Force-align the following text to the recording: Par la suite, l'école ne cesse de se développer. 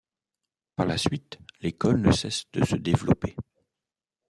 Par 0.75 0.87
la 0.87 0.97
suite, 0.97 1.37
l'école 1.61 2.01
ne 2.01 2.11
cesse 2.11 2.45
de 2.53 2.65
se 2.65 2.75
développer. 2.75 3.35